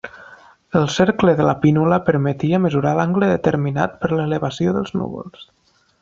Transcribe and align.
El 0.79 0.87
cercle 0.93 1.33
de 1.39 1.45
la 1.49 1.53
pínula 1.65 1.99
permetia 2.07 2.61
mesurar 2.65 2.93
l’angle 2.99 3.29
determinat 3.35 3.93
per 4.05 4.11
l’elevació 4.17 4.73
dels 4.79 4.95
núvols. 5.03 5.45